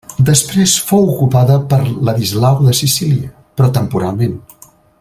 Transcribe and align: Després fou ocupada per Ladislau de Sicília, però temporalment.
Després 0.27 0.71
fou 0.91 1.03
ocupada 1.09 1.57
per 1.73 1.79
Ladislau 2.09 2.65
de 2.69 2.73
Sicília, 2.81 3.31
però 3.61 3.69
temporalment. 3.77 4.35